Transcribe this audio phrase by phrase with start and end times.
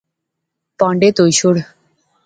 [0.77, 1.61] پہانڈے تہوئی شوڑو